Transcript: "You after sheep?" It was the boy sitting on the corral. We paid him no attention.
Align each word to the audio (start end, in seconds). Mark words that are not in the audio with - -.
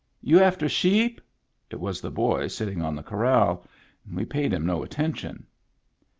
"You 0.31 0.39
after 0.39 0.67
sheep?" 0.67 1.21
It 1.69 1.79
was 1.79 2.01
the 2.01 2.09
boy 2.09 2.47
sitting 2.47 2.81
on 2.81 2.95
the 2.95 3.03
corral. 3.03 3.67
We 4.11 4.25
paid 4.25 4.51
him 4.51 4.65
no 4.65 4.81
attention. 4.81 5.45